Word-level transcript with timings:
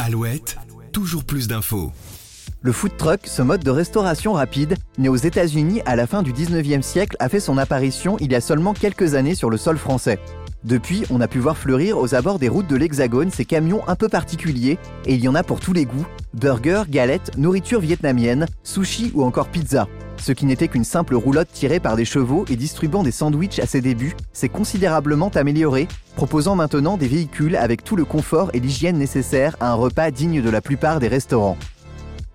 Alouette, 0.00 0.56
toujours 0.92 1.24
plus 1.24 1.48
d'infos. 1.48 1.92
Le 2.62 2.72
food 2.72 2.96
truck, 2.96 3.20
ce 3.24 3.42
mode 3.42 3.62
de 3.62 3.70
restauration 3.70 4.32
rapide, 4.32 4.76
né 4.98 5.08
aux 5.08 5.16
États-Unis 5.16 5.82
à 5.86 5.96
la 5.96 6.06
fin 6.06 6.22
du 6.22 6.32
19e 6.32 6.82
siècle, 6.82 7.16
a 7.20 7.28
fait 7.28 7.40
son 7.40 7.58
apparition 7.58 8.16
il 8.20 8.32
y 8.32 8.34
a 8.34 8.40
seulement 8.40 8.72
quelques 8.72 9.14
années 9.14 9.34
sur 9.34 9.50
le 9.50 9.56
sol 9.56 9.76
français. 9.76 10.18
Depuis, 10.64 11.04
on 11.10 11.20
a 11.20 11.28
pu 11.28 11.40
voir 11.40 11.58
fleurir 11.58 11.98
aux 11.98 12.14
abords 12.14 12.38
des 12.38 12.48
routes 12.48 12.68
de 12.68 12.76
l'Hexagone 12.76 13.30
ces 13.30 13.44
camions 13.44 13.86
un 13.86 13.96
peu 13.96 14.08
particuliers, 14.08 14.78
et 15.04 15.14
il 15.14 15.20
y 15.20 15.28
en 15.28 15.34
a 15.34 15.42
pour 15.42 15.60
tous 15.60 15.74
les 15.74 15.84
goûts 15.84 16.06
burgers, 16.32 16.84
galettes, 16.88 17.36
nourriture 17.36 17.80
vietnamienne, 17.80 18.46
sushi 18.62 19.12
ou 19.14 19.24
encore 19.24 19.48
pizza. 19.48 19.86
Ce 20.16 20.32
qui 20.32 20.46
n'était 20.46 20.68
qu'une 20.68 20.84
simple 20.84 21.14
roulotte 21.14 21.48
tirée 21.52 21.80
par 21.80 21.96
des 21.96 22.04
chevaux 22.04 22.44
et 22.48 22.56
distribuant 22.56 23.02
des 23.02 23.10
sandwichs 23.10 23.58
à 23.58 23.66
ses 23.66 23.80
débuts 23.80 24.14
s'est 24.32 24.48
considérablement 24.48 25.30
amélioré, 25.34 25.88
proposant 26.16 26.56
maintenant 26.56 26.96
des 26.96 27.08
véhicules 27.08 27.56
avec 27.56 27.84
tout 27.84 27.96
le 27.96 28.04
confort 28.04 28.50
et 28.54 28.60
l'hygiène 28.60 28.98
nécessaires 28.98 29.56
à 29.60 29.70
un 29.70 29.74
repas 29.74 30.10
digne 30.10 30.42
de 30.42 30.50
la 30.50 30.60
plupart 30.60 31.00
des 31.00 31.08
restaurants. 31.08 31.58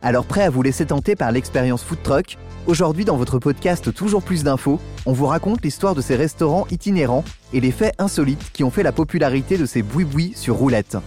Alors 0.02 0.26
prêt 0.26 0.44
à 0.44 0.50
vous 0.50 0.62
laisser 0.62 0.86
tenter 0.86 1.16
par 1.16 1.32
l'expérience 1.32 1.84
food 1.84 2.02
truck 2.04 2.38
Aujourd'hui 2.68 3.06
dans 3.06 3.18
votre 3.18 3.40
podcast 3.40 3.94
Toujours 3.94 4.22
plus 4.22 4.44
d'infos, 4.44 4.80
on 5.06 5.12
vous 5.12 5.26
raconte 5.26 5.64
l'histoire 5.64 5.96
de 5.96 6.02
ces 6.02 6.16
restaurants 6.16 6.68
itinérants 6.70 7.23
et 7.52 7.59
les 7.59 7.72
faits 7.72 7.96
insolites 7.98 8.52
qui 8.54 8.64
ont 8.64 8.70
fait 8.70 8.84
la 8.84 8.92
popularité 8.92 9.58
de 9.58 9.66
ces 9.66 9.82
boui-boui 9.82 10.34
sur 10.36 10.56
roulette. 10.56 10.98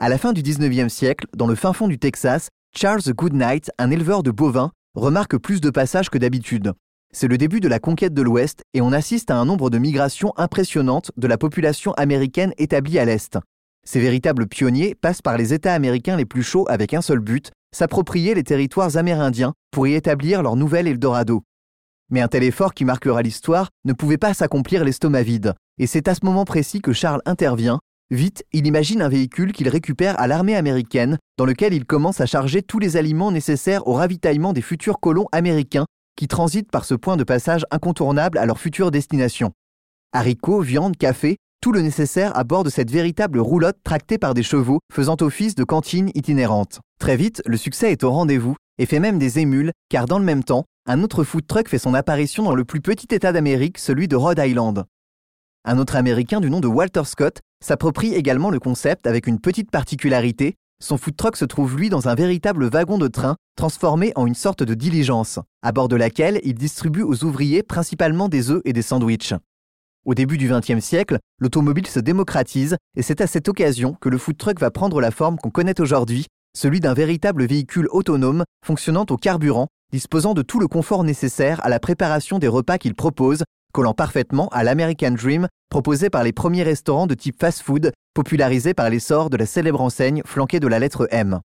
À 0.00 0.08
la 0.08 0.18
fin 0.18 0.32
du 0.32 0.42
19e 0.42 0.88
siècle, 0.88 1.26
dans 1.36 1.46
le 1.46 1.54
fin 1.54 1.72
fond 1.72 1.86
du 1.86 1.98
Texas, 1.98 2.48
Charles 2.76 3.14
Goodnight, 3.14 3.70
un 3.78 3.92
éleveur 3.92 4.24
de 4.24 4.32
bovins, 4.32 4.72
remarque 4.96 5.38
plus 5.38 5.60
de 5.60 5.70
passages 5.70 6.10
que 6.10 6.18
d'habitude. 6.18 6.72
C'est 7.12 7.28
le 7.28 7.38
début 7.38 7.60
de 7.60 7.68
la 7.68 7.78
conquête 7.78 8.12
de 8.12 8.20
l'Ouest 8.20 8.64
et 8.74 8.80
on 8.80 8.90
assiste 8.90 9.30
à 9.30 9.36
un 9.36 9.44
nombre 9.44 9.70
de 9.70 9.78
migrations 9.78 10.32
impressionnantes 10.36 11.12
de 11.16 11.28
la 11.28 11.38
population 11.38 11.94
américaine 11.94 12.52
établie 12.58 12.98
à 12.98 13.04
l'Est. 13.04 13.38
Ces 13.86 14.00
véritables 14.00 14.48
pionniers 14.48 14.96
passent 14.96 15.22
par 15.22 15.38
les 15.38 15.54
États 15.54 15.74
américains 15.74 16.16
les 16.16 16.26
plus 16.26 16.42
chauds 16.42 16.66
avec 16.68 16.92
un 16.92 17.00
seul 17.00 17.20
but, 17.20 17.52
s'approprier 17.72 18.34
les 18.34 18.44
territoires 18.44 18.96
amérindiens 18.96 19.54
pour 19.70 19.86
y 19.86 19.94
établir 19.94 20.42
leur 20.42 20.56
nouvel 20.56 20.88
Eldorado. 20.88 21.44
Mais 22.10 22.20
un 22.20 22.28
tel 22.28 22.42
effort 22.42 22.74
qui 22.74 22.84
marquera 22.84 23.22
l'histoire 23.22 23.70
ne 23.84 23.92
pouvait 23.92 24.18
pas 24.18 24.34
s'accomplir 24.34 24.84
l'estomac 24.84 25.22
vide, 25.22 25.54
et 25.78 25.86
c'est 25.86 26.08
à 26.08 26.16
ce 26.16 26.24
moment 26.24 26.44
précis 26.44 26.82
que 26.82 26.92
Charles 26.92 27.22
intervient 27.26 27.78
Vite, 28.10 28.44
il 28.52 28.66
imagine 28.66 29.00
un 29.00 29.08
véhicule 29.08 29.52
qu'il 29.52 29.68
récupère 29.68 30.20
à 30.20 30.26
l'armée 30.26 30.54
américaine, 30.54 31.18
dans 31.38 31.46
lequel 31.46 31.72
il 31.72 31.86
commence 31.86 32.20
à 32.20 32.26
charger 32.26 32.62
tous 32.62 32.78
les 32.78 32.96
aliments 32.96 33.32
nécessaires 33.32 33.88
au 33.88 33.94
ravitaillement 33.94 34.52
des 34.52 34.62
futurs 34.62 35.00
colons 35.00 35.26
américains 35.32 35.86
qui 36.16 36.28
transitent 36.28 36.70
par 36.70 36.84
ce 36.84 36.94
point 36.94 37.16
de 37.16 37.24
passage 37.24 37.64
incontournable 37.70 38.38
à 38.38 38.46
leur 38.46 38.60
future 38.60 38.90
destination. 38.90 39.52
Haricots, 40.12 40.60
viande, 40.60 40.96
café, 40.96 41.36
tout 41.60 41.72
le 41.72 41.80
nécessaire 41.80 42.36
à 42.36 42.44
bord 42.44 42.62
de 42.62 42.70
cette 42.70 42.90
véritable 42.90 43.40
roulotte 43.40 43.78
tractée 43.82 44.18
par 44.18 44.34
des 44.34 44.42
chevaux, 44.42 44.80
faisant 44.92 45.16
office 45.22 45.54
de 45.54 45.64
cantine 45.64 46.10
itinérante. 46.14 46.80
Très 47.00 47.16
vite, 47.16 47.42
le 47.46 47.56
succès 47.56 47.90
est 47.90 48.04
au 48.04 48.10
rendez-vous 48.10 48.54
et 48.78 48.86
fait 48.86 49.00
même 49.00 49.18
des 49.18 49.38
émules, 49.38 49.72
car 49.88 50.06
dans 50.06 50.18
le 50.18 50.24
même 50.24 50.44
temps, 50.44 50.66
un 50.86 51.02
autre 51.02 51.24
food 51.24 51.46
truck 51.46 51.68
fait 51.68 51.78
son 51.78 51.94
apparition 51.94 52.42
dans 52.42 52.54
le 52.54 52.66
plus 52.66 52.82
petit 52.82 53.14
État 53.14 53.32
d'Amérique, 53.32 53.78
celui 53.78 54.08
de 54.08 54.16
Rhode 54.16 54.38
Island. 54.44 54.84
Un 55.66 55.78
autre 55.78 55.96
Américain 55.96 56.42
du 56.42 56.50
nom 56.50 56.60
de 56.60 56.68
Walter 56.68 57.04
Scott 57.04 57.40
s'approprie 57.64 58.12
également 58.12 58.50
le 58.50 58.60
concept 58.60 59.06
avec 59.06 59.26
une 59.26 59.40
petite 59.40 59.70
particularité. 59.70 60.56
Son 60.78 60.98
food 60.98 61.16
truck 61.16 61.38
se 61.38 61.46
trouve 61.46 61.78
lui 61.78 61.88
dans 61.88 62.06
un 62.06 62.14
véritable 62.14 62.66
wagon 62.66 62.98
de 62.98 63.08
train 63.08 63.36
transformé 63.56 64.12
en 64.14 64.26
une 64.26 64.34
sorte 64.34 64.62
de 64.62 64.74
diligence, 64.74 65.38
à 65.62 65.72
bord 65.72 65.88
de 65.88 65.96
laquelle 65.96 66.38
il 66.44 66.52
distribue 66.52 67.00
aux 67.00 67.24
ouvriers 67.24 67.62
principalement 67.62 68.28
des 68.28 68.50
œufs 68.50 68.60
et 68.66 68.74
des 68.74 68.82
sandwichs. 68.82 69.32
Au 70.04 70.12
début 70.12 70.36
du 70.36 70.50
XXe 70.50 70.84
siècle, 70.84 71.18
l'automobile 71.38 71.86
se 71.86 72.00
démocratise 72.00 72.76
et 72.94 73.00
c'est 73.00 73.22
à 73.22 73.26
cette 73.26 73.48
occasion 73.48 73.94
que 73.94 74.10
le 74.10 74.18
food 74.18 74.36
truck 74.36 74.60
va 74.60 74.70
prendre 74.70 75.00
la 75.00 75.10
forme 75.10 75.38
qu'on 75.38 75.48
connaît 75.48 75.80
aujourd'hui, 75.80 76.26
celui 76.54 76.80
d'un 76.80 76.92
véritable 76.92 77.46
véhicule 77.46 77.88
autonome 77.90 78.44
fonctionnant 78.62 79.06
au 79.08 79.16
carburant, 79.16 79.68
disposant 79.92 80.34
de 80.34 80.42
tout 80.42 80.60
le 80.60 80.68
confort 80.68 81.04
nécessaire 81.04 81.64
à 81.64 81.70
la 81.70 81.80
préparation 81.80 82.38
des 82.38 82.48
repas 82.48 82.76
qu'il 82.76 82.94
propose 82.94 83.44
collant 83.74 83.92
parfaitement 83.92 84.48
à 84.52 84.62
l'American 84.62 85.10
Dream 85.10 85.48
proposé 85.68 86.08
par 86.08 86.22
les 86.22 86.32
premiers 86.32 86.62
restaurants 86.62 87.08
de 87.08 87.14
type 87.14 87.38
fast-food 87.38 87.92
popularisés 88.14 88.72
par 88.72 88.88
l'essor 88.88 89.28
de 89.28 89.36
la 89.36 89.46
célèbre 89.46 89.80
enseigne 89.80 90.22
flanquée 90.24 90.60
de 90.60 90.68
la 90.68 90.78
lettre 90.78 91.08
M. 91.10 91.40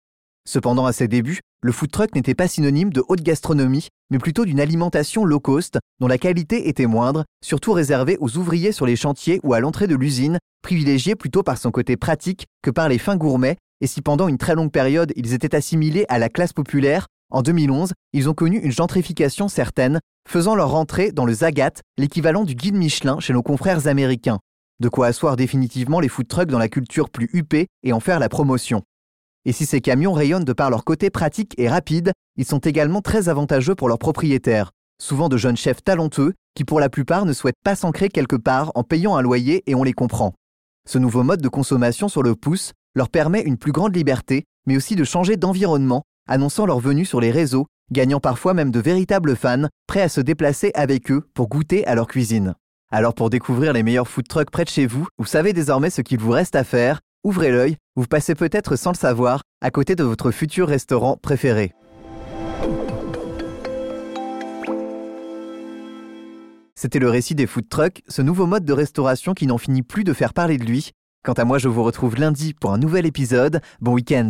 Cependant, 0.48 0.88
à 0.88 0.94
ses 0.94 1.08
débuts, 1.08 1.40
le 1.62 1.72
food 1.72 1.92
truck 1.92 2.16
n'était 2.16 2.34
pas 2.34 2.48
synonyme 2.48 2.92
de 2.92 3.04
haute 3.08 3.22
gastronomie, 3.22 3.88
mais 4.10 4.18
plutôt 4.18 4.46
d'une 4.46 4.60
alimentation 4.60 5.24
low 5.24 5.40
cost, 5.40 5.78
dont 6.00 6.08
la 6.08 6.18
qualité 6.18 6.68
était 6.68 6.88
moindre, 6.88 7.26
surtout 7.44 7.74
réservée 7.74 8.18
aux 8.20 8.38
ouvriers 8.38 8.72
sur 8.72 8.88
les 8.88 8.96
chantiers 8.96 9.40
ou 9.44 9.54
à 9.54 9.60
l'entrée 9.60 9.88
de 9.88 9.96
l'usine, 9.96 10.40
privilégiée 10.64 11.16
plutôt 11.16 11.44
par 11.44 11.60
son 11.60 11.70
côté 11.70 11.96
pratique 11.96 12.48
que 12.64 12.72
par 12.72 12.90
les 12.90 12.98
fins 12.98 13.18
gourmets, 13.18 13.58
et 13.82 13.88
si 13.88 14.02
pendant 14.02 14.28
une 14.28 14.40
très 14.40 14.56
longue 14.56 14.72
période 14.72 15.14
ils 15.16 15.34
étaient 15.34 15.56
assimilés 15.56 16.06
à 16.10 16.18
la 16.18 16.30
classe 16.30 16.54
populaire, 16.54 17.06
en 17.30 17.42
2011, 17.42 17.94
ils 18.14 18.30
ont 18.30 18.34
connu 18.34 18.58
une 18.58 18.72
gentrification 18.72 19.48
certaine, 19.48 20.00
faisant 20.28 20.56
leur 20.56 20.76
entrée 20.76 21.12
dans 21.12 21.26
le 21.26 21.34
Zagat, 21.34 21.82
l'équivalent 21.98 22.44
du 22.44 22.56
guide 22.56 22.76
Michelin 22.76 23.20
chez 23.20 23.34
nos 23.34 23.44
confrères 23.44 23.88
américains. 23.88 24.40
De 24.82 24.90
quoi 24.90 25.08
asseoir 25.08 25.36
définitivement 25.36 26.00
les 26.00 26.10
food 26.10 26.28
trucks 26.28 26.50
dans 26.50 26.60
la 26.60 26.68
culture 26.68 27.10
plus 27.10 27.30
huppée 27.34 27.68
et 27.84 27.94
en 27.94 28.00
faire 28.00 28.20
la 28.20 28.30
promotion. 28.30 28.82
Et 29.46 29.54
si 29.54 29.66
ces 29.66 29.80
camions 29.80 30.14
rayonnent 30.14 30.44
de 30.44 30.54
par 30.54 30.70
leur 30.70 30.84
côté 30.84 31.10
pratique 31.10 31.54
et 31.58 31.70
rapide, 31.70 32.12
ils 32.36 32.46
sont 32.46 32.60
également 32.60 33.02
très 33.02 33.30
avantageux 33.30 33.76
pour 33.76 33.88
leurs 33.88 34.00
propriétaires, 34.00 34.72
souvent 35.02 35.30
de 35.30 35.38
jeunes 35.38 35.56
chefs 35.56 35.84
talentueux 35.84 36.34
qui 36.56 36.66
pour 36.66 36.80
la 36.80 36.90
plupart 36.90 37.26
ne 37.26 37.34
souhaitent 37.34 37.56
pas 37.64 37.76
s'ancrer 37.76 38.10
quelque 38.10 38.36
part 38.36 38.72
en 38.76 38.84
payant 38.84 39.16
un 39.16 39.22
loyer 39.22 39.64
et 39.68 39.76
on 39.76 39.84
les 39.84 39.94
comprend. 39.94 40.34
Ce 40.88 40.98
nouveau 40.98 41.24
mode 41.24 41.42
de 41.42 41.50
consommation 41.50 42.08
sur 42.08 42.24
le 42.24 42.36
pouce 42.36 42.74
leur 42.96 43.10
permet 43.10 43.42
une 43.42 43.58
plus 43.58 43.72
grande 43.72 43.96
liberté, 43.96 44.46
mais 44.66 44.78
aussi 44.78 44.96
de 44.96 45.04
changer 45.04 45.38
d'environnement, 45.38 46.04
annonçant 46.28 46.66
leur 46.66 46.80
venue 46.80 47.06
sur 47.06 47.22
les 47.22 47.32
réseaux 47.32 47.68
gagnant 47.92 48.20
parfois 48.20 48.54
même 48.54 48.72
de 48.72 48.80
véritables 48.80 49.36
fans 49.36 49.68
prêts 49.88 50.02
à 50.02 50.10
se 50.10 50.22
déplacer 50.22 50.72
avec 50.76 51.12
eux 51.12 51.24
pour 51.34 51.50
goûter 51.50 51.86
à 51.88 51.96
leur 51.96 52.08
cuisine. 52.08 52.56
Alors 52.92 53.14
pour 53.14 53.30
découvrir 53.30 53.74
les 53.74 53.84
meilleurs 53.84 54.08
food 54.08 54.28
trucks 54.28 54.52
près 54.52 54.64
de 54.64 54.70
chez 54.70 54.86
vous, 54.86 55.08
vous 55.18 55.26
savez 55.26 55.54
désormais 55.54 55.90
ce 55.90 56.02
qu'il 56.02 56.20
vous 56.20 56.32
reste 56.32 56.56
à 56.56 56.64
faire, 56.64 57.02
ouvrez 57.24 57.52
l'œil, 57.52 57.78
vous 57.96 58.06
passez 58.06 58.36
peut-être 58.36 58.76
sans 58.76 58.92
le 58.92 58.98
savoir 58.98 59.42
à 59.62 59.72
côté 59.72 59.96
de 59.96 60.04
votre 60.04 60.32
futur 60.32 60.68
restaurant 60.68 61.18
préféré. 61.18 61.74
C'était 66.76 67.00
le 67.00 67.10
récit 67.10 67.36
des 67.36 67.48
food 67.48 67.68
trucks, 67.70 68.04
ce 68.08 68.22
nouveau 68.22 68.46
mode 68.46 68.66
de 68.66 68.74
restauration 68.74 69.34
qui 69.34 69.48
n'en 69.48 69.58
finit 69.58 69.82
plus 69.82 70.04
de 70.04 70.14
faire 70.14 70.34
parler 70.34 70.58
de 70.58 70.66
lui. 70.66 70.92
Quant 71.24 71.34
à 71.34 71.46
moi, 71.46 71.58
je 71.58 71.68
vous 71.68 71.84
retrouve 71.84 72.18
lundi 72.18 72.54
pour 72.54 72.74
un 72.74 72.78
nouvel 72.78 73.06
épisode. 73.08 73.62
Bon 73.82 73.94
week-end 73.94 74.30